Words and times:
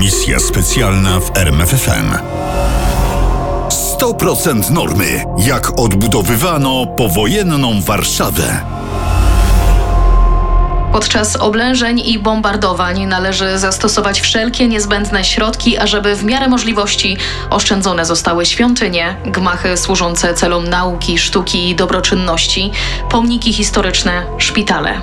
Misja 0.00 0.38
specjalna 0.38 1.20
w 1.20 1.36
RMFFM. 1.36 2.14
100% 3.68 4.70
normy. 4.70 5.24
Jak 5.38 5.80
odbudowywano 5.80 6.86
powojenną 6.86 7.80
Warszawę. 7.82 8.60
Podczas 10.92 11.36
oblężeń 11.36 12.00
i 12.04 12.18
bombardowań 12.18 13.06
należy 13.06 13.58
zastosować 13.58 14.20
wszelkie 14.20 14.68
niezbędne 14.68 15.24
środki, 15.24 15.78
ażeby 15.78 16.16
w 16.16 16.24
miarę 16.24 16.48
możliwości 16.48 17.16
oszczędzone 17.50 18.04
zostały 18.04 18.46
świątynie, 18.46 19.16
gmachy 19.26 19.76
służące 19.76 20.34
celom 20.34 20.68
nauki, 20.68 21.18
sztuki 21.18 21.70
i 21.70 21.76
dobroczynności, 21.76 22.70
pomniki 23.10 23.52
historyczne, 23.52 24.26
szpitale. 24.38 25.00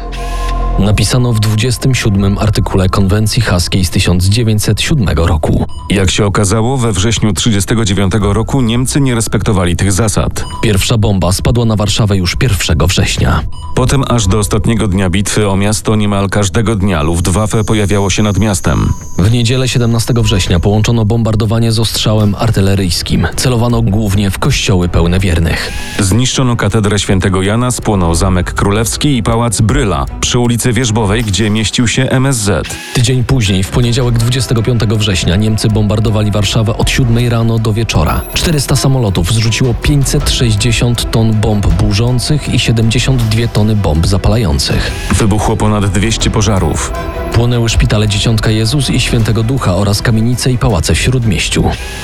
Napisano 0.80 1.34
w 1.34 1.40
27 1.40 2.38
artykule 2.38 2.90
konwencji 2.90 3.42
haskiej 3.42 3.86
z 3.86 3.90
1907 3.90 5.08
roku. 5.18 5.66
Jak 5.90 6.12
się 6.12 6.26
okazało, 6.26 6.78
we 6.78 6.92
wrześniu 6.92 7.34
1939 7.34 8.36
roku 8.36 8.62
Niemcy 8.62 9.02
nie 9.02 9.16
respektowali 9.16 9.76
tych 9.76 9.92
zasad. 9.92 10.46
Pierwsza 10.62 10.98
bomba 10.98 11.32
spadła 11.32 11.66
na 11.66 11.76
Warszawę 11.76 12.18
już 12.18 12.38
1 12.42 12.88
września. 12.88 13.42
Potem 13.76 14.04
aż 14.08 14.28
do 14.28 14.40
ostatniego 14.40 14.88
dnia 14.88 15.10
bitwy 15.10 15.50
o 15.50 15.56
miasto 15.56 15.96
niemal 15.96 16.30
każdego 16.30 16.76
dnia 16.76 17.04
Luftwaffe 17.04 17.64
pojawiało 17.64 18.10
się 18.10 18.24
nad 18.24 18.38
miastem. 18.38 18.94
W 19.18 19.32
niedzielę 19.32 19.68
17 19.68 20.14
września 20.18 20.60
połączono 20.60 21.06
bombardowanie 21.06 21.72
z 21.72 21.80
ostrzałem 21.80 22.36
artyleryjskim. 22.36 23.28
Celowano 23.36 23.82
głównie 23.82 24.32
w 24.32 24.40
kościoły 24.40 24.90
pełne 24.90 25.20
wiernych. 25.20 25.72
Zniszczono 26.00 26.56
katedrę 26.56 27.00
świętego 27.00 27.42
Jana, 27.42 27.72
spłonął 27.72 28.16
Zamek 28.16 28.54
Królewski 28.54 29.18
i 29.18 29.24
Pałac 29.24 29.62
Bryla 29.62 30.06
przy 30.22 30.40
ulicy 30.40 30.67
Wierzbowej, 30.74 31.24
gdzie 31.24 31.50
mieścił 31.50 31.88
się 31.88 32.10
MSZ. 32.10 32.68
Tydzień 32.94 33.24
później, 33.24 33.64
w 33.64 33.70
poniedziałek 33.70 34.18
25 34.18 34.82
września, 34.84 35.36
Niemcy 35.36 35.68
bombardowali 35.68 36.32
Warszawę 36.32 36.78
od 36.78 36.90
7 36.90 37.30
rano 37.30 37.60
do 37.60 37.74
wieczora. 37.74 38.22
400 38.34 38.76
samolotów 38.76 39.34
zrzuciło 39.34 39.74
560 39.74 41.12
ton 41.12 41.34
bomb 41.34 41.68
burzących 41.68 42.50
i 42.54 42.60
72 42.60 43.48
tony 43.48 43.76
bomb 43.76 44.08
zapalających. 44.08 44.92
Wybuchło 45.14 45.58
ponad 45.58 45.86
200 45.86 46.30
pożarów. 46.30 46.92
Płonęły 47.34 47.70
szpitale 47.70 48.08
Dzieciątka 48.08 48.52
Jezus 48.52 48.90
i 48.90 49.00
Świętego 49.00 49.44
Ducha 49.44 49.76
oraz 49.76 50.02
kamienice 50.02 50.52
i 50.52 50.58
pałace 50.58 50.96
w 50.96 51.00
Śródmieściu. 51.00 51.64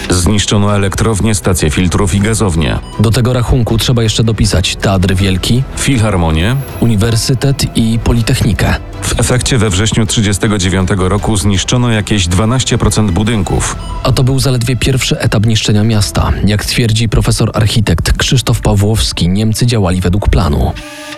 Zniszczono 0.09 0.75
elektrownie, 0.75 1.35
stacje 1.35 1.69
filtrów 1.69 2.15
i 2.15 2.19
gazownie. 2.19 2.79
Do 2.99 3.11
tego 3.11 3.33
rachunku 3.33 3.77
trzeba 3.77 4.03
jeszcze 4.03 4.23
dopisać 4.23 4.75
Teatr 4.75 5.13
Wielki, 5.15 5.63
Filharmonię. 5.77 6.55
Uniwersytet 6.79 7.77
i 7.77 7.99
Politechnikę. 8.03 8.52
W 9.01 9.19
efekcie 9.19 9.57
we 9.57 9.69
wrześniu 9.69 10.05
1939 10.05 11.09
roku 11.09 11.37
zniszczono 11.37 11.91
jakieś 11.91 12.27
12% 12.27 13.11
budynków. 13.11 13.75
A 14.03 14.11
to 14.11 14.23
był 14.23 14.39
zaledwie 14.39 14.75
pierwszy 14.75 15.19
etap 15.19 15.45
niszczenia 15.45 15.83
miasta. 15.83 16.31
Jak 16.45 16.65
twierdzi 16.65 17.09
profesor 17.09 17.51
architekt 17.53 18.17
Krzysztof 18.17 18.61
Pawłowski, 18.61 19.29
Niemcy 19.29 19.65
działali 19.65 20.01
według 20.01 20.29
planu. 20.29 20.71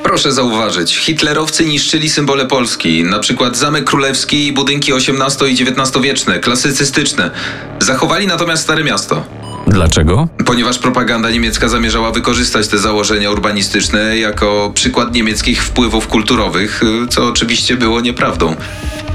Proszę 0.04 0.32
zauważyć, 0.32 0.98
hitlerowcy 0.98 1.66
niszczyli 1.66 2.10
symbole 2.10 2.46
Polski, 2.46 3.04
na 3.04 3.20
przykład 3.20 3.58
Zamek 3.58 3.84
Królewski 3.84 4.48
i 4.48 4.54
budynki 4.54 4.94
XVIII 4.94 5.52
i 5.52 5.64
XIX 5.64 6.04
wieczne, 6.04 6.40
klasycystyczne. 6.40 7.32
Zachowali 7.80 8.28
natomiast 8.28 8.64
Stare 8.64 8.84
Miasto. 8.84 9.45
Dlaczego? 9.68 10.28
Ponieważ 10.46 10.80
propaganda 10.80 11.30
niemiecka 11.30 11.68
zamierzała 11.68 12.12
wykorzystać 12.12 12.68
te 12.68 12.78
założenia 12.78 13.32
urbanistyczne 13.32 14.18
jako 14.18 14.72
przykład 14.74 15.14
niemieckich 15.14 15.64
wpływów 15.64 16.08
kulturowych, 16.08 16.84
y, 16.84 17.08
co 17.08 17.28
oczywiście 17.28 17.78
było 17.78 18.02
nieprawdą. 18.02 18.56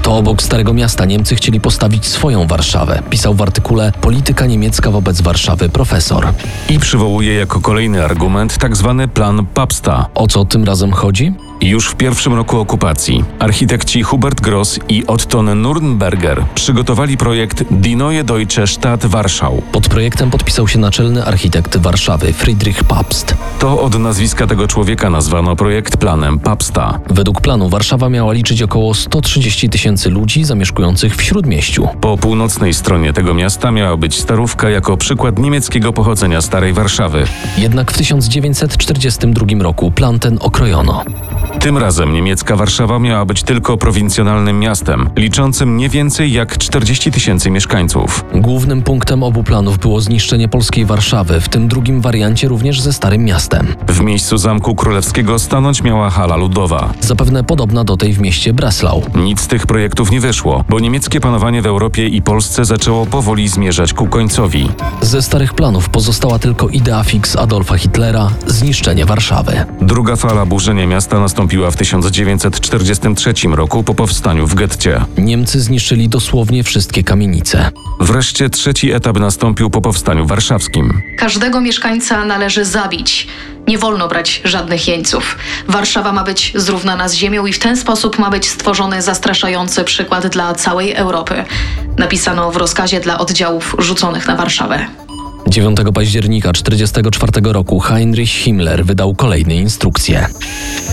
To 0.01 0.15
obok 0.17 0.41
Starego 0.41 0.73
Miasta 0.73 1.05
Niemcy 1.05 1.35
chcieli 1.35 1.61
postawić 1.61 2.05
swoją 2.05 2.47
Warszawę, 2.47 3.03
pisał 3.09 3.33
w 3.33 3.41
artykule 3.41 3.91
Polityka 4.01 4.45
niemiecka 4.45 4.91
wobec 4.91 5.21
Warszawy 5.21 5.69
profesor. 5.69 6.27
I 6.69 6.79
przywołuje 6.79 7.33
jako 7.33 7.59
kolejny 7.61 8.05
argument 8.05 8.57
tak 8.57 8.75
zwany 8.77 9.07
plan 9.07 9.45
Papsta. 9.53 10.05
O 10.15 10.27
co 10.27 10.45
tym 10.45 10.63
razem 10.63 10.91
chodzi? 10.91 11.33
Już 11.61 11.87
w 11.87 11.95
pierwszym 11.95 12.33
roku 12.33 12.59
okupacji 12.59 13.23
architekci 13.39 14.03
Hubert 14.03 14.41
Gross 14.41 14.79
i 14.89 15.07
Otton 15.07 15.45
Nürnberger 15.45 16.43
przygotowali 16.55 17.17
projekt 17.17 17.63
Die 17.71 17.95
Neue 17.95 18.23
Deutsche 18.23 18.67
Stadt 18.67 19.05
Warschau. 19.05 19.61
Pod 19.71 19.89
projektem 19.89 20.31
podpisał 20.31 20.67
się 20.67 20.79
naczelny 20.79 21.25
architekt 21.25 21.77
Warszawy 21.77 22.33
Friedrich 22.33 22.83
Pabst. 22.83 23.35
To 23.59 23.81
od 23.81 23.99
nazwiska 23.99 24.47
tego 24.47 24.67
człowieka 24.67 25.09
nazwano 25.09 25.55
projekt 25.55 25.97
planem 25.97 26.39
Papsta. 26.39 26.99
Według 27.09 27.41
planu 27.41 27.69
Warszawa 27.69 28.09
miała 28.09 28.33
liczyć 28.33 28.61
około 28.61 28.93
130 28.93 29.69
tysięcy 29.69 30.09
ludzi 30.09 30.43
zamieszkujących 30.43 31.15
w 31.15 31.21
Śródmieściu. 31.21 31.87
Po 32.01 32.17
północnej 32.17 32.73
stronie 32.73 33.13
tego 33.13 33.33
miasta 33.33 33.71
miała 33.71 33.97
być 33.97 34.19
Starówka 34.19 34.69
jako 34.69 34.97
przykład 34.97 35.39
niemieckiego 35.39 35.93
pochodzenia 35.93 36.41
Starej 36.41 36.73
Warszawy. 36.73 37.23
Jednak 37.57 37.91
w 37.91 37.97
1942 37.97 39.45
roku 39.63 39.91
plan 39.91 40.19
ten 40.19 40.37
okrojono. 40.41 41.03
Tym 41.59 41.77
razem 41.77 42.13
niemiecka 42.13 42.55
Warszawa 42.55 42.99
miała 42.99 43.25
być 43.25 43.43
tylko 43.43 43.77
prowincjonalnym 43.77 44.59
miastem, 44.59 45.09
liczącym 45.15 45.77
nie 45.77 45.89
więcej 45.89 46.31
jak 46.31 46.57
40 46.57 47.11
tysięcy 47.11 47.51
mieszkańców. 47.51 48.25
Głównym 48.35 48.81
punktem 48.81 49.23
obu 49.23 49.43
planów 49.43 49.77
było 49.77 50.01
zniszczenie 50.01 50.47
polskiej 50.47 50.85
Warszawy, 50.85 51.41
w 51.41 51.49
tym 51.49 51.67
drugim 51.67 52.01
wariancie 52.01 52.47
również 52.47 52.81
ze 52.81 52.93
Starym 52.93 53.25
Miastem. 53.25 53.75
W 53.87 54.01
miejscu 54.01 54.37
Zamku 54.37 54.75
Królewskiego 54.75 55.39
stanąć 55.39 55.83
miała 55.83 56.09
hala 56.09 56.35
ludowa. 56.35 56.93
Zapewne 56.99 57.43
podobna 57.43 57.83
do 57.83 57.97
tej 57.97 58.13
w 58.13 58.21
mieście 58.21 58.53
Breslau. 58.53 59.03
Nic 59.15 59.41
z 59.41 59.47
tych 59.47 59.67
projektów 59.67 60.11
nie 60.11 60.19
wyszło, 60.19 60.63
bo 60.69 60.79
niemieckie 60.79 61.19
panowanie 61.19 61.61
w 61.61 61.65
Europie 61.65 62.07
i 62.07 62.21
Polsce 62.21 62.65
zaczęło 62.65 63.05
powoli 63.05 63.47
zmierzać 63.47 63.93
ku 63.93 64.07
końcowi. 64.07 64.69
Ze 65.01 65.21
starych 65.21 65.53
planów 65.53 65.89
pozostała 65.89 66.39
tylko 66.39 66.69
idea 66.69 67.03
fix 67.03 67.35
Adolfa 67.35 67.77
Hitlera 67.77 68.29
zniszczenie 68.47 69.05
Warszawy. 69.05 69.65
Druga 69.81 70.15
fala 70.15 70.45
burzenia 70.45 70.87
miasta 70.87 71.19
nastąpiła 71.19 71.40
w 71.47 71.75
1943 71.75 73.33
roku 73.51 73.83
po 73.83 73.93
powstaniu 73.93 74.47
w 74.47 74.55
getcie. 74.55 75.05
Niemcy 75.17 75.61
zniszczyli 75.61 76.09
dosłownie 76.09 76.63
wszystkie 76.63 77.03
kamienice. 77.03 77.71
Wreszcie 77.99 78.49
trzeci 78.49 78.91
etap 78.91 79.19
nastąpił 79.19 79.69
po 79.69 79.81
powstaniu 79.81 80.25
warszawskim. 80.25 81.01
Każdego 81.17 81.61
mieszkańca 81.61 82.25
należy 82.25 82.65
zabić. 82.65 83.27
Nie 83.67 83.77
wolno 83.77 84.07
brać 84.07 84.41
żadnych 84.45 84.87
jeńców. 84.87 85.37
Warszawa 85.67 86.11
ma 86.13 86.23
być 86.23 86.53
zrównana 86.55 87.09
z 87.09 87.13
ziemią 87.13 87.45
i 87.45 87.53
w 87.53 87.59
ten 87.59 87.77
sposób 87.77 88.19
ma 88.19 88.29
być 88.29 88.49
stworzony 88.49 89.01
zastraszający 89.01 89.83
przykład 89.83 90.27
dla 90.27 90.53
całej 90.53 90.93
Europy. 90.93 91.43
Napisano 91.97 92.51
w 92.51 92.57
rozkazie 92.57 92.99
dla 92.99 93.17
oddziałów 93.19 93.75
rzuconych 93.79 94.27
na 94.27 94.35
Warszawę. 94.35 94.87
9 95.51 95.77
października 95.93 96.53
1944 96.53 97.53
roku 97.53 97.79
Heinrich 97.79 98.29
Himmler 98.29 98.85
wydał 98.85 99.15
kolejne 99.15 99.55
instrukcje. 99.55 100.27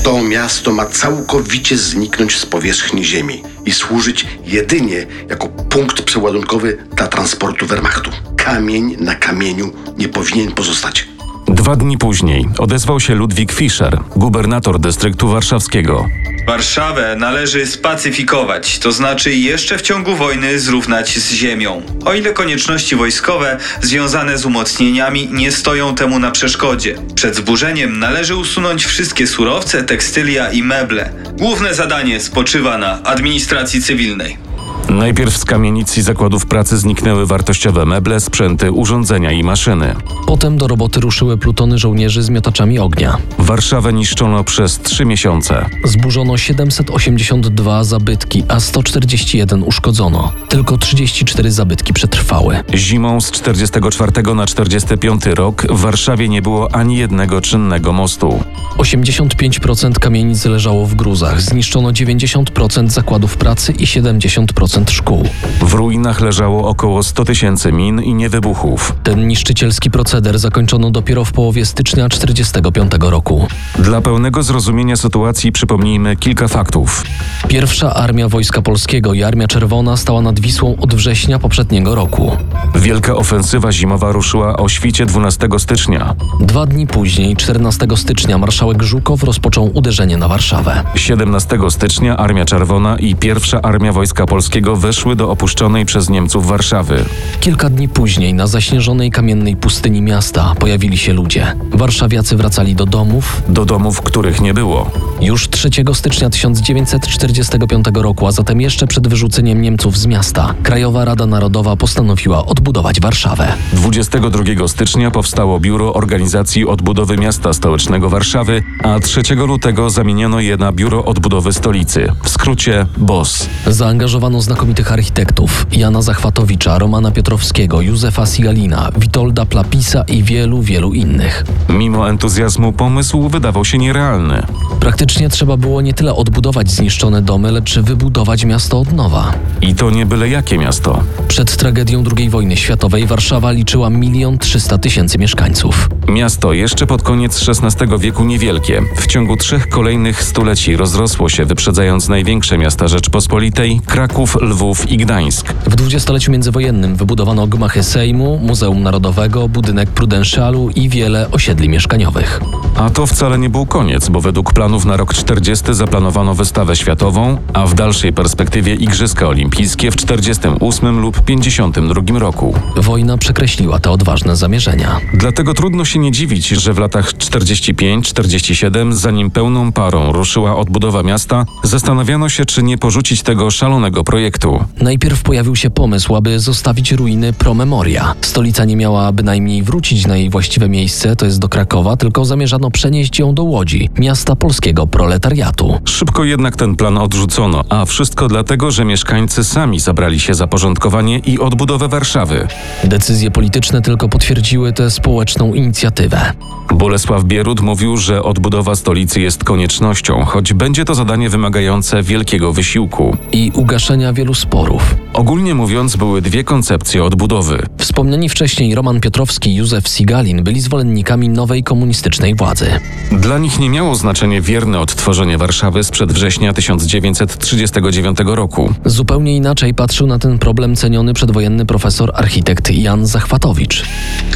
To 0.04 0.22
miasto 0.22 0.72
ma 0.72 0.86
całkowicie 0.86 1.76
zniknąć 1.76 2.36
z 2.36 2.46
powierzchni 2.46 3.04
ziemi 3.04 3.42
i 3.66 3.72
służyć 3.72 4.26
jedynie 4.44 5.06
jako 5.28 5.48
punkt 5.48 6.02
przeładunkowy 6.02 6.78
dla 6.96 7.06
transportu 7.06 7.66
Wehrmachtu. 7.66 8.10
Kamień 8.36 8.96
na 9.00 9.14
kamieniu 9.14 9.70
nie 9.98 10.08
powinien 10.08 10.52
pozostać. 10.52 11.08
Dwa 11.48 11.76
dni 11.76 11.98
później 11.98 12.48
odezwał 12.58 13.00
się 13.00 13.14
Ludwik 13.14 13.52
Fischer, 13.52 14.00
gubernator 14.16 14.80
dystryktu 14.80 15.28
warszawskiego. 15.28 16.06
Warszawę 16.48 17.16
należy 17.16 17.66
spacyfikować, 17.66 18.78
to 18.78 18.92
znaczy 18.92 19.34
jeszcze 19.34 19.78
w 19.78 19.82
ciągu 19.82 20.16
wojny 20.16 20.58
zrównać 20.58 21.18
z 21.18 21.32
ziemią. 21.32 21.82
O 22.04 22.14
ile 22.14 22.32
konieczności 22.32 22.96
wojskowe 22.96 23.58
związane 23.82 24.38
z 24.38 24.46
umocnieniami 24.46 25.28
nie 25.32 25.52
stoją 25.52 25.94
temu 25.94 26.18
na 26.18 26.30
przeszkodzie. 26.30 26.94
Przed 27.14 27.36
zburzeniem 27.36 27.98
należy 27.98 28.36
usunąć 28.36 28.84
wszystkie 28.86 29.26
surowce, 29.26 29.84
tekstylia 29.84 30.50
i 30.52 30.62
meble. 30.62 31.10
Główne 31.32 31.74
zadanie 31.74 32.20
spoczywa 32.20 32.78
na 32.78 33.02
administracji 33.02 33.82
cywilnej. 33.82 34.47
Najpierw 34.88 35.36
z 35.36 35.44
kamienic 35.44 35.98
i 35.98 36.02
zakładów 36.02 36.46
pracy 36.46 36.78
zniknęły 36.78 37.26
wartościowe 37.26 37.86
meble, 37.86 38.20
sprzęty, 38.20 38.72
urządzenia 38.72 39.32
i 39.32 39.42
maszyny. 39.42 39.94
Potem 40.26 40.58
do 40.58 40.68
roboty 40.68 41.00
ruszyły 41.00 41.38
plutony 41.38 41.78
żołnierzy 41.78 42.22
z 42.22 42.30
miotaczami 42.30 42.78
ognia. 42.78 43.18
Warszawę 43.38 43.92
niszczono 43.92 44.44
przez 44.44 44.80
trzy 44.80 45.04
miesiące. 45.04 45.66
Zburzono 45.84 46.38
782 46.38 47.84
zabytki, 47.84 48.44
a 48.48 48.60
141 48.60 49.62
uszkodzono. 49.62 50.32
Tylko 50.48 50.78
34 50.78 51.52
zabytki 51.52 51.92
przetrwały. 51.92 52.56
Zimą 52.74 53.20
z 53.20 53.30
44 53.30 54.34
na 54.34 54.46
45 54.46 55.26
rok 55.26 55.66
w 55.70 55.80
Warszawie 55.80 56.28
nie 56.28 56.42
było 56.42 56.74
ani 56.74 56.96
jednego 56.96 57.40
czynnego 57.40 57.92
mostu. 57.92 58.42
85% 58.78 59.92
kamienic 59.92 60.44
leżało 60.44 60.86
w 60.86 60.94
gruzach, 60.94 61.42
zniszczono 61.42 61.90
90% 61.90 62.88
zakładów 62.88 63.36
pracy 63.36 63.72
i 63.72 63.86
70% 63.86 64.77
szkół. 64.86 65.28
W 65.60 65.72
ruinach 65.74 66.20
leżało 66.20 66.68
około 66.68 67.02
100 67.02 67.24
tysięcy 67.24 67.72
min 67.72 68.02
i 68.02 68.14
niewybuchów. 68.14 68.92
Ten 69.02 69.28
niszczycielski 69.28 69.90
proceder 69.90 70.38
zakończono 70.38 70.90
dopiero 70.90 71.24
w 71.24 71.32
połowie 71.32 71.66
stycznia 71.66 72.08
1945 72.08 73.10
roku. 73.10 73.46
Dla 73.78 74.00
pełnego 74.00 74.42
zrozumienia 74.42 74.96
sytuacji 74.96 75.52
przypomnijmy 75.52 76.16
kilka 76.16 76.48
faktów. 76.48 77.04
Pierwsza 77.48 77.94
Armia 77.94 78.28
Wojska 78.28 78.62
Polskiego 78.62 79.14
i 79.14 79.22
Armia 79.22 79.46
Czerwona 79.48 79.96
stała 79.96 80.22
nad 80.22 80.40
Wisłą 80.40 80.76
od 80.80 80.94
września 80.94 81.38
poprzedniego 81.38 81.94
roku. 81.94 82.36
Wielka 82.74 83.14
ofensywa 83.14 83.72
zimowa 83.72 84.12
ruszyła 84.12 84.56
o 84.56 84.68
świcie 84.68 85.06
12 85.06 85.48
stycznia. 85.58 86.14
Dwa 86.40 86.66
dni 86.66 86.86
później, 86.86 87.36
14 87.36 87.86
stycznia, 87.96 88.38
marszałek 88.38 88.82
Żukow 88.82 89.22
rozpoczął 89.22 89.70
uderzenie 89.74 90.16
na 90.16 90.28
Warszawę. 90.28 90.82
17 90.94 91.58
stycznia 91.70 92.16
Armia 92.16 92.44
Czerwona 92.44 92.98
i 92.98 93.14
Pierwsza 93.14 93.62
Armia 93.62 93.92
Wojska 93.92 94.26
Polskiego 94.26 94.67
weszły 94.76 95.16
do 95.16 95.30
opuszczonej 95.30 95.86
przez 95.86 96.10
Niemców 96.10 96.46
Warszawy. 96.46 97.04
Kilka 97.40 97.70
dni 97.70 97.88
później 97.88 98.34
na 98.34 98.46
zaśnieżonej 98.46 99.10
kamiennej 99.10 99.56
pustyni 99.56 100.02
miasta 100.02 100.54
pojawili 100.58 100.98
się 100.98 101.12
ludzie. 101.12 101.54
Warszawiacy 101.70 102.36
wracali 102.36 102.74
do 102.74 102.86
domów. 102.86 103.42
Do 103.48 103.64
domów, 103.64 104.00
których 104.00 104.40
nie 104.40 104.54
było. 104.54 104.90
Już 105.20 105.48
3 105.48 105.70
stycznia 105.94 106.30
1945 106.30 107.86
roku, 107.94 108.26
a 108.26 108.32
zatem 108.32 108.60
jeszcze 108.60 108.86
przed 108.86 109.08
wyrzuceniem 109.08 109.62
Niemców 109.62 109.98
z 109.98 110.06
miasta, 110.06 110.54
Krajowa 110.62 111.04
Rada 111.04 111.26
Narodowa 111.26 111.76
postanowiła 111.76 112.46
odbudować 112.46 113.00
Warszawę. 113.00 113.52
22 113.72 114.68
stycznia 114.68 115.10
powstało 115.10 115.60
Biuro 115.60 115.94
Organizacji 115.94 116.66
Odbudowy 116.66 117.16
Miasta 117.16 117.52
Stołecznego 117.52 118.10
Warszawy, 118.10 118.62
a 118.82 119.00
3 119.00 119.34
lutego 119.34 119.90
zamieniono 119.90 120.40
je 120.40 120.56
na 120.56 120.72
Biuro 120.72 121.04
Odbudowy 121.04 121.52
Stolicy, 121.52 122.12
w 122.22 122.28
skrócie 122.28 122.86
BOS. 122.96 123.48
Zaangażowano 123.66 124.42
znakomitych 124.58 124.92
architektów 124.92 125.66
Jana 125.72 126.02
Zachwatowicza, 126.02 126.78
Romana 126.78 127.10
Piotrowskiego, 127.10 127.80
Józefa 127.80 128.26
Sigalina, 128.26 128.90
Witolda 128.96 129.46
Plapisa 129.46 130.02
i 130.02 130.22
wielu, 130.22 130.62
wielu 130.62 130.92
innych. 130.92 131.44
Mimo 131.68 132.10
entuzjazmu 132.10 132.72
pomysł 132.72 133.28
wydawał 133.28 133.64
się 133.64 133.78
nierealny. 133.78 134.42
Praktycznie 134.80 135.28
trzeba 135.28 135.56
było 135.56 135.80
nie 135.80 135.94
tyle 135.94 136.14
odbudować 136.14 136.70
zniszczone 136.70 137.22
domy, 137.22 137.52
lecz 137.52 137.78
wybudować 137.78 138.44
miasto 138.44 138.80
od 138.80 138.92
nowa. 138.92 139.34
I 139.60 139.74
to 139.74 139.90
nie 139.90 140.06
byle 140.06 140.28
jakie 140.28 140.58
miasto. 140.58 141.02
Przed 141.28 141.56
tragedią 141.56 142.04
II 142.16 142.30
wojny 142.30 142.56
światowej 142.56 143.06
Warszawa 143.06 143.52
liczyła 143.52 143.90
milion 143.90 144.38
trzysta 144.38 144.78
tysięcy 144.78 145.18
mieszkańców. 145.18 145.88
Miasto 146.08 146.52
jeszcze 146.52 146.86
pod 146.86 147.02
koniec 147.02 147.48
XVI 147.48 147.98
wieku 147.98 148.24
niewielkie. 148.24 148.82
W 148.96 149.06
ciągu 149.06 149.36
trzech 149.36 149.68
kolejnych 149.68 150.22
stuleci 150.22 150.76
rozrosło 150.76 151.28
się, 151.28 151.44
wyprzedzając 151.44 152.08
największe 152.08 152.58
miasta 152.58 152.88
Rzeczpospolitej 152.88 153.80
Kraków, 153.86 154.36
Lwów 154.48 154.90
i 154.90 154.96
Gdańsk. 154.96 155.52
W 155.52 155.76
dwudziestoleciu 155.76 156.32
międzywojennym 156.32 156.96
wybudowano 156.96 157.46
gmachy 157.46 157.82
Sejmu, 157.82 158.38
Muzeum 158.42 158.82
Narodowego, 158.82 159.48
budynek 159.48 159.90
Prudentialu 159.90 160.70
i 160.70 160.88
wiele 160.88 161.30
osiedli 161.30 161.68
mieszkaniowych. 161.68 162.40
A 162.76 162.90
to 162.90 163.06
wcale 163.06 163.38
nie 163.38 163.50
był 163.50 163.66
koniec, 163.66 164.08
bo 164.08 164.20
według 164.20 164.52
planów 164.52 164.84
na 164.84 164.96
rok 164.96 165.14
40 165.14 165.74
zaplanowano 165.74 166.34
wystawę 166.34 166.76
światową, 166.76 167.38
a 167.52 167.66
w 167.66 167.74
dalszej 167.74 168.12
perspektywie 168.12 168.74
Igrzyska 168.74 169.28
Olimpijskie 169.28 169.90
w 169.90 169.96
48 169.96 171.00
lub 171.00 171.20
52 171.20 172.18
roku. 172.18 172.54
Wojna 172.76 173.18
przekreśliła 173.18 173.78
te 173.78 173.90
odważne 173.90 174.36
zamierzenia. 174.36 175.00
Dlatego 175.14 175.54
trudno 175.54 175.84
się 175.84 175.98
nie 175.98 176.12
dziwić, 176.12 176.48
że 176.48 176.72
w 176.72 176.78
latach 176.78 177.12
45-47, 177.12 178.92
zanim 178.92 179.30
pełną 179.30 179.72
parą 179.72 180.12
ruszyła 180.12 180.56
odbudowa 180.56 181.02
miasta, 181.02 181.44
zastanawiano 181.62 182.28
się, 182.28 182.44
czy 182.44 182.62
nie 182.62 182.78
porzucić 182.78 183.22
tego 183.22 183.50
szalonego 183.50 184.04
projektu. 184.04 184.37
Najpierw 184.80 185.22
pojawił 185.22 185.56
się 185.56 185.70
pomysł, 185.70 186.16
aby 186.16 186.40
zostawić 186.40 186.92
ruiny 186.92 187.32
Promemoria. 187.32 188.14
Stolica 188.20 188.64
nie 188.64 188.76
miała 188.76 189.12
bynajmniej 189.12 189.62
wrócić 189.62 190.06
na 190.06 190.16
jej 190.16 190.30
właściwe 190.30 190.68
miejsce, 190.68 191.16
to 191.16 191.26
jest 191.26 191.38
do 191.38 191.48
Krakowa, 191.48 191.96
tylko 191.96 192.24
zamierzano 192.24 192.70
przenieść 192.70 193.18
ją 193.18 193.34
do 193.34 193.44
Łodzi, 193.44 193.90
miasta 193.98 194.36
polskiego 194.36 194.86
proletariatu. 194.86 195.78
Szybko 195.84 196.24
jednak 196.24 196.56
ten 196.56 196.76
plan 196.76 196.98
odrzucono, 196.98 197.64
a 197.68 197.84
wszystko 197.84 198.28
dlatego, 198.28 198.70
że 198.70 198.84
mieszkańcy 198.84 199.44
sami 199.44 199.80
zabrali 199.80 200.20
się 200.20 200.34
za 200.34 200.46
porządkowanie 200.46 201.18
i 201.18 201.38
odbudowę 201.38 201.88
Warszawy. 201.88 202.48
Decyzje 202.84 203.30
polityczne 203.30 203.82
tylko 203.82 204.08
potwierdziły 204.08 204.72
tę 204.72 204.90
społeczną 204.90 205.54
inicjatywę. 205.54 206.32
Bolesław 206.74 207.24
Bierut 207.24 207.60
mówił, 207.60 207.96
że 207.96 208.22
odbudowa 208.22 208.76
stolicy 208.76 209.20
jest 209.20 209.44
koniecznością, 209.44 210.24
choć 210.24 210.52
będzie 210.52 210.84
to 210.84 210.94
zadanie 210.94 211.28
wymagające 211.28 212.02
wielkiego 212.02 212.52
wysiłku. 212.52 213.16
I 213.32 213.52
ugaszenia 213.54 214.12
wielu 214.12 214.27
sporów. 214.34 215.07
Ogólnie 215.18 215.54
mówiąc, 215.54 215.96
były 215.96 216.22
dwie 216.22 216.44
koncepcje 216.44 217.04
odbudowy. 217.04 217.66
Wspomniani 217.78 218.28
wcześniej 218.28 218.74
Roman 218.74 219.00
Piotrowski 219.00 219.50
i 219.50 219.54
Józef 219.54 219.88
Sigalin 219.88 220.44
byli 220.44 220.60
zwolennikami 220.60 221.28
nowej 221.28 221.62
komunistycznej 221.62 222.34
władzy. 222.34 222.80
Dla 223.12 223.38
nich 223.38 223.58
nie 223.58 223.70
miało 223.70 223.94
znaczenia 223.94 224.40
wierne 224.40 224.80
odtworzenie 224.80 225.38
Warszawy 225.38 225.84
sprzed 225.84 226.12
września 226.12 226.52
1939 226.52 228.18
roku. 228.24 228.74
Zupełnie 228.84 229.36
inaczej 229.36 229.74
patrzył 229.74 230.06
na 230.06 230.18
ten 230.18 230.38
problem 230.38 230.76
ceniony 230.76 231.14
przedwojenny 231.14 231.66
profesor 231.66 232.10
architekt 232.14 232.70
Jan 232.70 233.06
Zachwatowicz. 233.06 233.84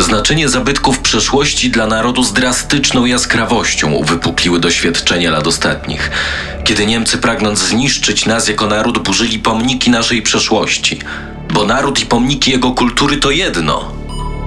Znaczenie 0.01 0.49
zabytków 0.49 0.99
przeszłości 0.99 1.71
dla 1.71 1.87
narodu 1.87 2.25
z 2.25 2.33
drastyczną 2.33 3.05
jaskrawością 3.05 3.93
uwypukliły 3.93 4.61
doświadczenia 4.61 5.31
lat 5.31 5.47
ostatnich, 5.47 6.11
kiedy 6.65 6.87
Niemcy 6.87 7.19
pragnąc 7.19 7.59
zniszczyć 7.69 8.27
nas 8.27 8.49
jako 8.49 8.67
naród 8.67 8.99
burzyli 8.99 9.39
pomniki 9.39 9.91
naszej 9.91 10.23
przeszłości. 10.23 10.72
Bo 11.55 11.65
naród 11.65 12.01
i 12.03 12.07
pomniki 12.07 12.51
jego 12.51 12.71
kultury 12.71 13.17
to 13.17 13.31
jedno. 13.31 14.03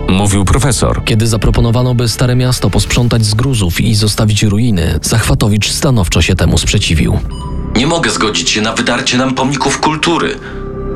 Mówił 0.09 0.45
profesor. 0.45 1.03
Kiedy 1.05 1.27
zaproponowano, 1.27 1.95
by 1.95 2.07
Stare 2.07 2.35
Miasto 2.35 2.69
posprzątać 2.69 3.25
z 3.25 3.33
gruzów 3.33 3.81
i 3.81 3.95
zostawić 3.95 4.43
ruiny, 4.43 4.99
Zachwatowicz 5.01 5.71
stanowczo 5.71 6.21
się 6.21 6.35
temu 6.35 6.57
sprzeciwił. 6.57 7.19
Nie 7.75 7.87
mogę 7.87 8.09
zgodzić 8.09 8.49
się 8.49 8.61
na 8.61 8.73
wydarcie 8.73 9.17
nam 9.17 9.33
pomników 9.33 9.79
kultury. 9.79 10.39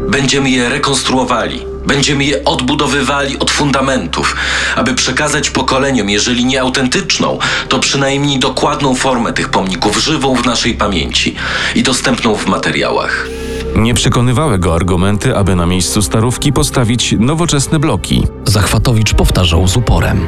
Będziemy 0.10 0.50
je 0.50 0.70
rekonstruowali. 0.70 1.60
Będziemy 1.86 2.26
je 2.26 2.44
odbudowywali 2.44 3.40
od 3.40 3.52
fundamentów, 3.52 4.36
aby 4.76 4.94
przekazać 4.94 5.50
pokoleniom, 5.50 6.10
jeżeli 6.10 6.46
nie 6.46 6.62
autentyczną, 6.62 7.40
to 7.70 7.80
przynajmniej 7.80 8.40
dokładną 8.40 8.96
formę 8.96 9.34
tych 9.34 9.50
pomników, 9.50 9.98
żywą 9.98 10.36
w 10.36 10.46
naszej 10.46 10.74
pamięci 10.74 11.36
i 11.76 11.84
dostępną 11.84 12.36
w 12.36 12.48
materiałach. 12.48 13.28
Nie 13.76 13.94
przekonywały 13.94 14.60
go 14.60 14.76
argumenty, 14.76 15.36
aby 15.36 15.56
na 15.56 15.66
miejscu 15.66 16.02
starówki 16.02 16.54
postawić 16.54 17.16
nowoczesne 17.20 17.80
bloki. 17.80 18.28
Zachwatowicz 18.46 19.14
powtarzał 19.14 19.68
z 19.68 19.78
uporem. 19.78 20.28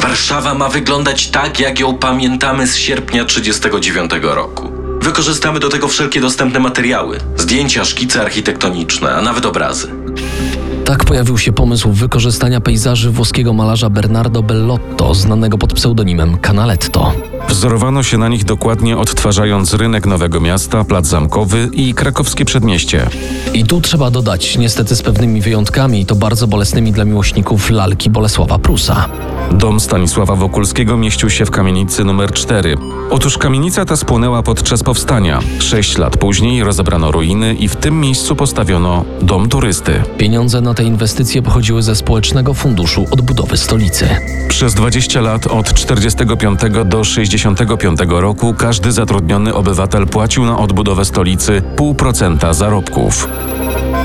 Warszawa 0.00 0.54
ma 0.54 0.68
wyglądać 0.68 1.28
tak, 1.30 1.60
jak 1.60 1.80
ją 1.80 1.94
pamiętamy 1.94 2.66
z 2.66 2.76
sierpnia 2.76 3.24
1939 3.24 4.34
roku. 4.34 4.72
Wykorzystamy 5.00 5.60
do 5.60 5.68
tego 5.68 5.88
wszelkie 5.88 6.20
dostępne 6.20 6.60
materiały, 6.60 7.18
zdjęcia, 7.36 7.84
szkice 7.84 8.20
architektoniczne, 8.22 9.14
a 9.14 9.22
nawet 9.22 9.46
obrazy. 9.46 9.88
Tak 10.84 11.04
pojawił 11.04 11.38
się 11.38 11.52
pomysł 11.52 11.92
wykorzystania 11.92 12.60
pejzaży 12.60 13.10
włoskiego 13.10 13.52
malarza 13.52 13.90
Bernardo 13.90 14.42
Bellotto, 14.42 15.14
znanego 15.14 15.58
pod 15.58 15.72
pseudonimem 15.72 16.38
Canaletto. 16.38 17.12
Wzorowano 17.48 18.02
się 18.02 18.18
na 18.18 18.28
nich 18.28 18.44
dokładnie 18.44 18.96
odtwarzając 18.96 19.74
rynek 19.74 20.06
Nowego 20.06 20.40
Miasta, 20.40 20.84
Plac 20.84 21.06
Zamkowy 21.06 21.68
i 21.72 21.94
krakowskie 21.94 22.44
przedmieście. 22.44 23.06
I 23.54 23.64
tu 23.64 23.80
trzeba 23.80 24.10
dodać, 24.10 24.58
niestety 24.58 24.96
z 24.96 25.02
pewnymi 25.02 25.40
wyjątkami, 25.40 26.06
to 26.06 26.14
bardzo 26.14 26.46
bolesnymi 26.46 26.92
dla 26.92 27.04
miłośników 27.04 27.70
lalki 27.70 28.10
Bolesława 28.10 28.58
Prusa. 28.58 29.08
Dom 29.52 29.80
Stanisława 29.80 30.36
Wokulskiego 30.36 30.96
mieścił 30.96 31.30
się 31.30 31.44
w 31.44 31.50
kamienicy 31.50 32.04
numer 32.04 32.32
4. 32.32 32.76
Otóż 33.10 33.38
kamienica 33.38 33.84
ta 33.84 33.96
spłonęła 33.96 34.42
podczas 34.42 34.82
powstania. 34.82 35.40
Sześć 35.58 35.98
lat 35.98 36.16
później 36.16 36.64
rozebrano 36.64 37.12
ruiny 37.12 37.54
i 37.54 37.68
w 37.68 37.76
tym 37.76 38.00
miejscu 38.00 38.36
postawiono 38.36 39.04
dom 39.22 39.48
turysty. 39.48 40.02
Pieniądze 40.18 40.60
na 40.60 40.74
te 40.74 40.84
inwestycje 40.84 41.42
pochodziły 41.42 41.82
ze 41.82 41.96
Społecznego 41.96 42.54
Funduszu 42.54 43.06
Odbudowy 43.10 43.56
Stolicy. 43.56 44.08
Przez 44.48 44.74
20 44.74 45.20
lat 45.20 45.46
od 45.46 45.74
45 45.74 46.60
do 46.84 47.04
65 47.38 48.00
roku 48.08 48.54
każdy 48.54 48.92
zatrudniony 48.92 49.54
obywatel 49.54 50.06
płacił 50.06 50.44
na 50.44 50.58
odbudowę 50.58 51.04
stolicy 51.04 51.62
0,5% 51.76 52.54
zarobków. 52.54 53.28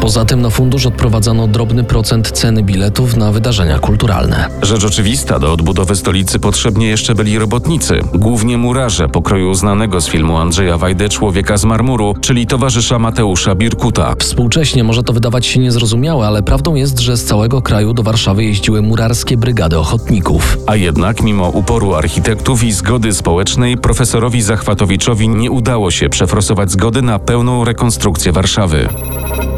Poza 0.01 0.25
tym 0.25 0.41
na 0.41 0.49
fundusz 0.49 0.85
odprowadzano 0.85 1.47
drobny 1.47 1.83
procent 1.83 2.31
ceny 2.31 2.63
biletów 2.63 3.17
na 3.17 3.31
wydarzenia 3.31 3.79
kulturalne. 3.79 4.47
Rzecz 4.61 4.83
oczywista, 4.83 5.39
do 5.39 5.53
odbudowy 5.53 5.95
stolicy 5.95 6.39
potrzebni 6.39 6.85
jeszcze 6.85 7.15
byli 7.15 7.39
robotnicy, 7.39 7.99
głównie 8.13 8.57
murarze 8.57 9.09
pokroju 9.09 9.53
znanego 9.53 10.01
z 10.01 10.07
filmu 10.07 10.37
Andrzeja 10.37 10.77
Wajdy 10.77 11.09
Człowieka 11.09 11.57
z 11.57 11.65
marmuru, 11.65 12.15
czyli 12.21 12.47
towarzysza 12.47 12.99
Mateusza 12.99 13.55
Birkuta. 13.55 14.13
Współcześnie 14.19 14.83
może 14.83 15.03
to 15.03 15.13
wydawać 15.13 15.45
się 15.45 15.59
niezrozumiałe, 15.59 16.27
ale 16.27 16.43
prawdą 16.43 16.75
jest, 16.75 16.99
że 16.99 17.17
z 17.17 17.25
całego 17.25 17.61
kraju 17.61 17.93
do 17.93 18.03
Warszawy 18.03 18.43
jeździły 18.43 18.81
murarskie 18.81 19.37
brygady 19.37 19.79
ochotników. 19.79 20.57
A 20.67 20.75
jednak, 20.75 21.21
mimo 21.21 21.49
uporu 21.49 21.93
architektów 21.93 22.63
i 22.63 22.71
zgody 22.71 23.13
społecznej, 23.13 23.77
profesorowi 23.77 24.41
Zachwatowiczowi 24.41 25.29
nie 25.29 25.51
udało 25.51 25.91
się 25.91 26.09
przefrosować 26.09 26.71
zgody 26.71 27.01
na 27.01 27.19
pełną 27.19 27.65
rekonstrukcję 27.65 28.31
Warszawy. 28.31 28.89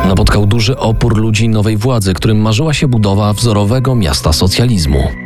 Napotkał 0.08 0.46
duży 0.46 0.78
opór 0.78 1.18
ludzi 1.18 1.50
nowej 1.50 1.78
władzy, 1.78 2.14
którym 2.14 2.38
marzyła 2.38 2.74
się 2.74 2.88
budowa 2.88 3.34
wzorowego 3.34 3.96
miasta 3.96 4.34
socjalizmu. 4.34 5.25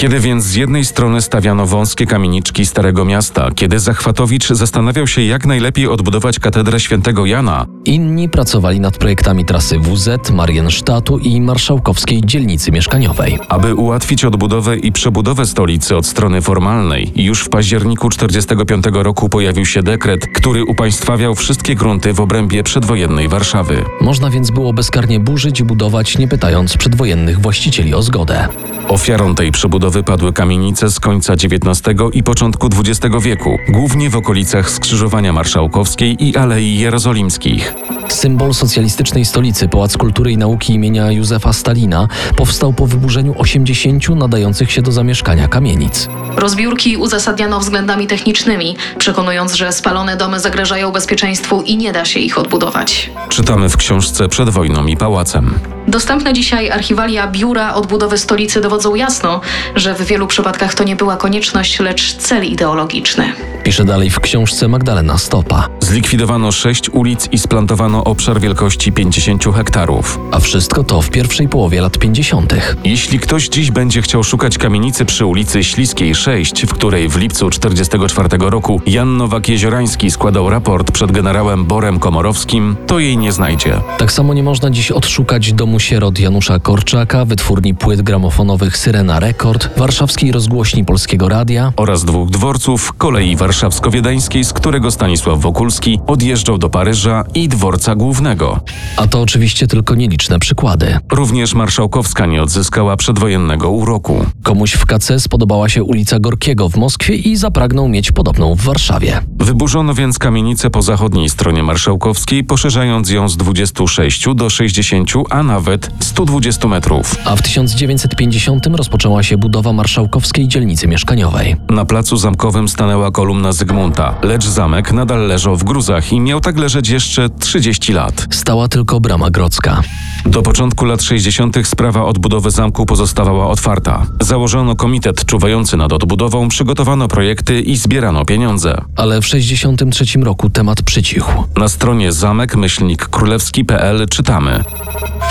Kiedy 0.00 0.20
więc 0.20 0.44
z 0.44 0.54
jednej 0.54 0.84
strony 0.84 1.22
stawiano 1.22 1.66
wąskie 1.66 2.06
kamieniczki 2.06 2.66
Starego 2.66 3.04
Miasta, 3.04 3.50
kiedy 3.54 3.78
Zachwatowicz 3.78 4.48
zastanawiał 4.48 5.06
się, 5.06 5.22
jak 5.22 5.46
najlepiej 5.46 5.88
odbudować 5.88 6.38
katedrę 6.38 6.80
świętego 6.80 7.26
Jana, 7.26 7.66
Inni 7.84 8.28
pracowali 8.28 8.80
nad 8.80 8.98
projektami 8.98 9.44
trasy 9.44 9.78
WZ, 9.78 10.30
Mariensztatu 10.30 11.18
i 11.18 11.40
marszałkowskiej 11.40 12.20
dzielnicy 12.24 12.72
mieszkaniowej. 12.72 13.38
aby 13.48 13.74
ułatwić 13.74 14.24
odbudowę 14.24 14.76
i 14.76 14.92
przebudowę 14.92 15.46
stolicy 15.46 15.96
od 15.96 16.06
strony 16.06 16.42
formalnej, 16.42 17.12
już 17.16 17.42
w 17.42 17.48
październiku 17.48 18.08
1945 18.08 19.04
roku 19.04 19.28
pojawił 19.28 19.66
się 19.66 19.82
dekret, 19.82 20.26
który 20.26 20.64
upaństwawiał 20.64 21.34
wszystkie 21.34 21.74
grunty 21.74 22.12
w 22.12 22.20
obrębie 22.20 22.62
przedwojennej 22.62 23.28
Warszawy. 23.28 23.84
Można 24.00 24.30
więc 24.30 24.50
było 24.50 24.72
bezkarnie 24.72 25.20
burzyć 25.20 25.60
i 25.60 25.64
budować, 25.64 26.18
nie 26.18 26.28
pytając 26.28 26.76
przedwojennych 26.76 27.40
właścicieli 27.40 27.94
o 27.94 28.02
zgodę. 28.02 28.48
Ofiarą 28.88 29.34
tej 29.34 29.52
przebudowy 29.52 29.89
padły 29.90 30.32
kamienice 30.32 30.90
z 30.90 31.00
końca 31.00 31.32
XIX 31.32 31.98
i 32.12 32.22
początku 32.22 32.68
XX 32.76 33.16
wieku, 33.20 33.58
głównie 33.68 34.10
w 34.10 34.16
okolicach 34.16 34.70
Skrzyżowania 34.70 35.32
Marszałkowskiej 35.32 36.24
i 36.24 36.36
Alei 36.36 36.78
Jerozolimskich. 36.78 37.74
Symbol 38.08 38.54
socjalistycznej 38.54 39.24
stolicy, 39.24 39.68
Pałac 39.68 39.96
Kultury 39.96 40.32
i 40.32 40.36
Nauki 40.36 40.74
imienia 40.74 41.12
Józefa 41.12 41.52
Stalina, 41.52 42.08
powstał 42.36 42.72
po 42.72 42.86
wyburzeniu 42.86 43.34
80 43.38 44.08
nadających 44.08 44.72
się 44.72 44.82
do 44.82 44.92
zamieszkania 44.92 45.48
kamienic. 45.48 46.08
Rozbiórki 46.36 46.96
uzasadniano 46.96 47.60
względami 47.60 48.06
technicznymi, 48.06 48.76
przekonując, 48.98 49.54
że 49.54 49.72
spalone 49.72 50.16
domy 50.16 50.40
zagrażają 50.40 50.92
bezpieczeństwu 50.92 51.62
i 51.62 51.76
nie 51.76 51.92
da 51.92 52.04
się 52.04 52.20
ich 52.20 52.38
odbudować. 52.38 53.10
Czytamy 53.28 53.68
w 53.68 53.76
książce 53.76 54.28
Przed 54.28 54.48
wojną 54.48 54.86
i 54.86 54.96
pałacem. 54.96 55.54
Dostępne 55.90 56.32
dzisiaj 56.32 56.70
archiwalia 56.70 57.26
Biura 57.26 57.74
Odbudowy 57.74 58.18
Stolicy 58.18 58.60
dowodzą 58.60 58.94
jasno, 58.94 59.40
że 59.76 59.94
w 59.94 60.02
wielu 60.02 60.26
przypadkach 60.26 60.74
to 60.74 60.84
nie 60.84 60.96
była 60.96 61.16
konieczność, 61.16 61.80
lecz 61.80 62.16
cel 62.16 62.44
ideologiczny. 62.44 63.32
Pisze 63.64 63.84
dalej 63.84 64.10
w 64.10 64.20
książce 64.20 64.68
Magdalena 64.68 65.18
Stopa. 65.18 65.68
Zlikwidowano 65.80 66.52
sześć 66.52 66.90
ulic 66.90 67.28
i 67.32 67.38
splantowano 67.38 68.04
obszar 68.04 68.40
wielkości 68.40 68.92
50 68.92 69.44
hektarów. 69.56 70.18
A 70.32 70.40
wszystko 70.40 70.84
to 70.84 71.02
w 71.02 71.10
pierwszej 71.10 71.48
połowie 71.48 71.80
lat 71.80 71.98
50. 71.98 72.54
Jeśli 72.84 73.18
ktoś 73.18 73.48
dziś 73.48 73.70
będzie 73.70 74.02
chciał 74.02 74.24
szukać 74.24 74.58
kamienicy 74.58 75.04
przy 75.04 75.26
ulicy 75.26 75.64
Śliskiej 75.64 76.14
6, 76.14 76.66
w 76.66 76.72
której 76.72 77.08
w 77.08 77.16
lipcu 77.16 77.50
1944 77.50 78.50
roku 78.50 78.80
Jan 78.86 79.16
Nowak-Jeziorański 79.16 80.10
składał 80.10 80.50
raport 80.50 80.90
przed 80.90 81.12
generałem 81.12 81.64
Borem 81.64 81.98
Komorowskim, 81.98 82.76
to 82.86 82.98
jej 82.98 83.16
nie 83.16 83.32
znajdzie. 83.32 83.80
Tak 83.98 84.12
samo 84.12 84.34
nie 84.34 84.42
można 84.42 84.70
dziś 84.70 84.90
odszukać 84.90 85.52
domu 85.52 85.79
sierot 85.80 86.18
Janusza 86.18 86.58
Korczaka, 86.58 87.24
wytwórni 87.24 87.74
płyt 87.74 88.02
gramofonowych 88.02 88.76
Syrena 88.76 89.20
Rekord, 89.20 89.78
warszawskiej 89.78 90.32
rozgłośni 90.32 90.84
Polskiego 90.84 91.28
Radia, 91.28 91.72
Oraz 91.76 92.04
dwóch 92.04 92.30
dworców, 92.30 92.92
kolei 92.98 93.36
warszawsko-wiedeńskiej, 93.36 94.44
z 94.44 94.52
którego 94.52 94.90
Stanisław 94.90 95.40
Wokulski 95.40 95.98
odjeżdżał 96.06 96.58
do 96.58 96.70
Paryża 96.70 97.24
i 97.34 97.48
dworca 97.48 97.94
głównego. 97.94 98.60
a 98.96 99.06
to 99.06 99.20
oczywiście 99.20 99.66
tylko 99.66 99.94
nieliczne 99.94 100.38
przykłady. 100.38 100.98
Również 101.12 101.54
Marszałkowska 101.54 102.26
nie 102.26 102.42
odzyskała 102.42 102.96
przedwojennego 102.96 103.70
uroku. 103.70 104.26
Komuś 104.42 104.72
w 104.72 104.86
KC 104.86 105.20
spodobała 105.20 105.68
się 105.68 105.84
ulica 105.84 106.18
Gorkiego 106.18 106.68
w 106.68 106.76
Moskwie 106.76 107.14
i 107.14 107.36
zapragnął 107.36 107.88
mieć 107.88 108.12
podobną 108.12 108.54
w 108.54 108.60
Warszawie. 108.60 109.20
Wyburzono 109.38 109.94
więc 109.94 110.18
kamienicę 110.18 110.70
po 110.70 110.82
zachodniej 110.82 111.28
stronie 111.30 111.62
Marszałkowskiej, 111.62 112.44
poszerzając 112.44 113.10
ją 113.10 113.28
z 113.28 113.36
26 113.36 114.24
do 114.34 114.50
60, 114.50 115.10
a 115.30 115.42
nawet 115.42 115.69
120 116.00 116.68
metrów. 116.68 117.16
A 117.24 117.36
w 117.36 117.42
1950 117.42 118.66
rozpoczęła 118.66 119.22
się 119.22 119.38
budowa 119.38 119.72
marszałkowskiej 119.72 120.48
dzielnicy 120.48 120.88
mieszkaniowej. 120.88 121.56
Na 121.70 121.84
placu 121.84 122.16
zamkowym 122.16 122.68
stanęła 122.68 123.10
kolumna 123.10 123.52
Zygmunta, 123.52 124.14
lecz 124.22 124.46
zamek 124.46 124.92
nadal 124.92 125.26
leżał 125.26 125.56
w 125.56 125.64
gruzach 125.64 126.12
i 126.12 126.20
miał 126.20 126.40
tak 126.40 126.58
leżeć 126.58 126.88
jeszcze 126.88 127.28
30 127.28 127.92
lat. 127.92 128.26
Stała 128.30 128.68
tylko 128.68 129.00
brama 129.00 129.30
grodzka. 129.30 129.82
Do 130.26 130.42
początku 130.42 130.84
lat 130.84 131.02
60. 131.02 131.56
sprawa 131.64 132.04
odbudowy 132.04 132.50
zamku 132.50 132.86
pozostawała 132.86 133.48
otwarta. 133.48 134.06
Założono 134.20 134.76
komitet 134.76 135.24
czuwający 135.24 135.76
nad 135.76 135.92
odbudową, 135.92 136.48
przygotowano 136.48 137.08
projekty 137.08 137.60
i 137.60 137.76
zbierano 137.76 138.24
pieniądze. 138.24 138.80
Ale 138.96 139.20
w 139.20 139.26
63 139.26 140.04
roku 140.18 140.50
temat 140.50 140.82
przycichł. 140.82 141.44
Na 141.56 141.68
stronie 141.68 142.12
zamek-królewski.pl 142.12 144.08
czytamy. 144.08 144.64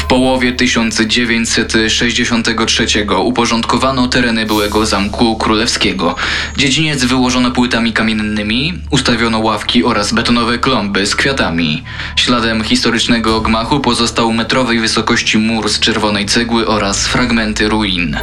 Połowie 0.10 0.54
1963 0.54 2.86
uporządkowano 3.24 4.08
tereny 4.08 4.46
byłego 4.46 4.86
Zamku 4.86 5.38
Królewskiego. 5.38 6.16
Dziedziniec 6.58 7.04
wyłożono 7.04 7.52
płytami 7.52 7.94
kamiennymi, 7.94 8.74
ustawiono 8.92 9.40
ławki 9.40 9.84
oraz 9.84 10.14
betonowe 10.14 10.58
klomby 10.58 11.06
z 11.06 11.16
kwiatami. 11.16 11.84
Śladem 12.16 12.64
historycznego 12.64 13.42
gmachu 13.42 13.80
pozostał 13.80 14.34
metrowej 14.34 14.80
wysokości 14.80 15.38
mur 15.38 15.70
z 15.70 15.80
czerwonej 15.80 16.26
cegły 16.26 16.68
oraz 16.68 17.08
fragmenty 17.08 17.70
ruin. 17.70 18.18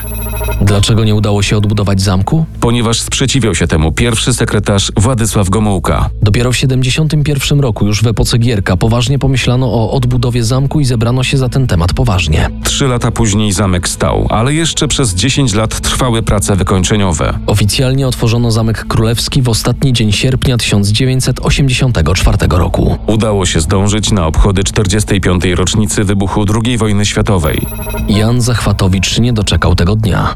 Dlaczego 0.60 1.04
nie 1.04 1.14
udało 1.14 1.42
się 1.42 1.56
odbudować 1.56 2.00
zamku? 2.00 2.44
Ponieważ 2.60 3.00
sprzeciwiał 3.00 3.54
się 3.54 3.66
temu 3.66 3.92
pierwszy 3.92 4.34
sekretarz 4.34 4.92
Władysław 4.96 5.48
Gomułka. 5.48 6.10
Dopiero 6.22 6.52
w 6.52 6.56
71 6.56 7.60
roku, 7.60 7.86
już 7.86 8.02
w 8.02 8.06
epoce 8.06 8.38
Gierka, 8.38 8.76
poważnie 8.76 9.18
pomyślano 9.18 9.66
o 9.66 9.90
odbudowie 9.90 10.44
zamku 10.44 10.80
i 10.80 10.84
zebrano 10.84 11.22
się 11.24 11.38
za 11.38 11.48
ten 11.48 11.66
temat 11.66 11.92
poważnie. 11.92 12.50
Trzy 12.64 12.86
lata 12.88 13.10
później 13.10 13.52
zamek 13.52 13.88
stał, 13.88 14.26
ale 14.30 14.54
jeszcze 14.54 14.88
przez 14.88 15.14
10 15.14 15.54
lat 15.54 15.80
trwały 15.80 16.22
prace 16.22 16.56
wykończeniowe. 16.56 17.38
Oficjalnie 17.46 18.08
otworzono 18.08 18.50
Zamek 18.50 18.86
Królewski 18.86 19.42
w 19.42 19.48
ostatni 19.48 19.92
dzień 19.92 20.12
sierpnia 20.12 20.56
1984 20.56 22.38
roku. 22.50 22.98
Udało 23.06 23.46
się 23.46 23.60
zdążyć 23.60 24.12
na 24.12 24.26
obchody 24.26 24.64
45. 24.64 25.44
rocznicy 25.44 26.04
wybuchu 26.04 26.44
II 26.64 26.78
wojny 26.78 27.06
światowej. 27.06 27.66
Jan 28.08 28.40
Zachwatowicz 28.40 29.18
nie 29.18 29.32
doczekał 29.32 29.74
tego 29.74 29.96
dnia. 29.96 30.35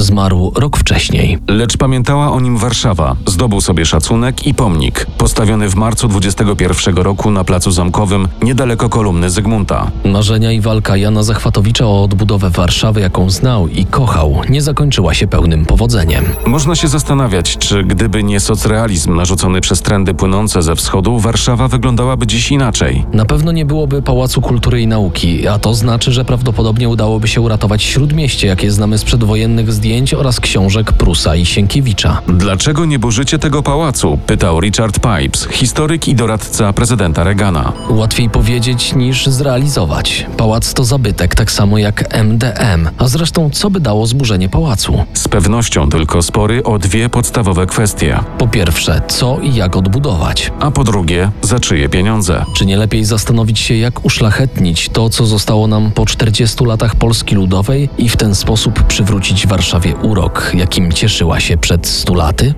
Zmarł 0.00 0.52
rok 0.56 0.76
wcześniej. 0.76 1.38
Lecz 1.48 1.76
pamiętała 1.76 2.32
o 2.32 2.40
nim 2.40 2.58
Warszawa. 2.58 3.16
Zdobył 3.26 3.60
sobie 3.60 3.86
szacunek 3.86 4.46
i 4.46 4.54
pomnik, 4.54 5.06
postawiony 5.18 5.68
w 5.68 5.74
marcu 5.74 6.08
21 6.08 6.96
roku 6.96 7.30
na 7.30 7.44
placu 7.44 7.70
zamkowym, 7.70 8.28
niedaleko 8.42 8.88
kolumny 8.88 9.30
Zygmunta. 9.30 9.90
Marzenia 10.04 10.52
i 10.52 10.60
walka 10.60 10.96
Jana 10.96 11.22
Zachwatowicza 11.22 11.86
o 11.86 12.02
odbudowę 12.02 12.50
Warszawy, 12.50 13.00
jaką 13.00 13.30
znał 13.30 13.68
i 13.68 13.84
kochał, 13.84 14.36
nie 14.48 14.62
zakończyła 14.62 15.14
się 15.14 15.26
pełnym 15.26 15.66
powodzeniem. 15.66 16.24
Można 16.46 16.74
się 16.74 16.88
zastanawiać, 16.88 17.58
czy 17.58 17.84
gdyby 17.84 18.22
nie 18.22 18.40
socrealizm 18.40 19.16
narzucony 19.16 19.60
przez 19.60 19.82
trendy 19.82 20.14
płynące 20.14 20.62
ze 20.62 20.76
wschodu, 20.76 21.18
Warszawa 21.18 21.68
wyglądałaby 21.68 22.26
dziś 22.26 22.50
inaczej. 22.50 23.04
Na 23.12 23.24
pewno 23.24 23.52
nie 23.52 23.64
byłoby 23.64 24.02
Pałacu 24.02 24.40
Kultury 24.40 24.82
i 24.82 24.86
Nauki, 24.86 25.48
a 25.48 25.58
to 25.58 25.74
znaczy, 25.74 26.12
że 26.12 26.24
prawdopodobnie 26.24 26.88
udałoby 26.88 27.28
się 27.28 27.40
uratować 27.40 27.82
śródmieście, 27.82 28.46
jakie 28.46 28.70
znamy 28.70 28.98
z 28.98 29.04
przedwojennych 29.04 29.72
zdjęć 29.72 29.85
oraz 30.18 30.40
książek 30.40 30.92
Prusa 30.92 31.36
i 31.36 31.46
Sienkiewicza. 31.46 32.20
Dlaczego 32.28 32.84
nie 32.84 32.98
burzycie 32.98 33.38
tego 33.38 33.62
pałacu? 33.62 34.18
pytał 34.26 34.60
Richard 34.60 34.98
Pipes, 35.00 35.48
historyk 35.50 36.08
i 36.08 36.14
doradca 36.14 36.72
prezydenta 36.72 37.24
Reagana. 37.24 37.72
Łatwiej 37.90 38.30
powiedzieć 38.30 38.94
niż 38.94 39.26
zrealizować. 39.26 40.26
Pałac 40.36 40.74
to 40.74 40.84
zabytek, 40.84 41.34
tak 41.34 41.52
samo 41.52 41.78
jak 41.78 42.14
MDM. 42.24 42.88
A 42.98 43.08
zresztą, 43.08 43.50
co 43.50 43.70
by 43.70 43.80
dało 43.80 44.06
zburzenie 44.06 44.48
pałacu? 44.48 45.04
Z 45.14 45.28
pewnością 45.28 45.88
tylko 45.88 46.22
spory 46.22 46.62
o 46.64 46.78
dwie 46.78 47.08
podstawowe 47.08 47.66
kwestie. 47.66 48.18
Po 48.38 48.48
pierwsze, 48.48 49.00
co 49.08 49.38
i 49.42 49.54
jak 49.54 49.76
odbudować? 49.76 50.52
A 50.60 50.70
po 50.70 50.84
drugie, 50.84 51.30
za 51.42 51.60
czyje 51.60 51.88
pieniądze? 51.88 52.44
Czy 52.56 52.66
nie 52.66 52.76
lepiej 52.76 53.04
zastanowić 53.04 53.58
się, 53.58 53.74
jak 53.74 54.04
uszlachetnić 54.04 54.88
to, 54.88 55.10
co 55.10 55.26
zostało 55.26 55.66
nam 55.66 55.90
po 55.90 56.06
40 56.06 56.64
latach 56.64 56.96
Polski 56.96 57.34
Ludowej 57.34 57.88
i 57.98 58.08
w 58.08 58.16
ten 58.16 58.34
sposób 58.34 58.82
przywrócić 58.82 59.46
Warszawie 59.76 59.96
urok, 59.96 60.50
jakim 60.54 60.92
cieszyła 60.92 61.40
się 61.40 61.56
przed 61.56 61.86
100 61.86 62.14
laty? 62.14 62.54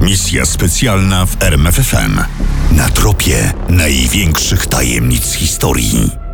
Misja 0.00 0.46
specjalna 0.46 1.26
w 1.26 1.42
RMFFM. 1.42 2.20
Na 2.72 2.88
tropie 2.88 3.52
największych 3.68 4.66
tajemnic 4.66 5.32
historii. 5.32 6.27